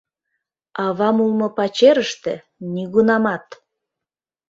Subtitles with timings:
[0.85, 2.33] —Авам улмо пачерыште—
[2.73, 3.45] нигунамат!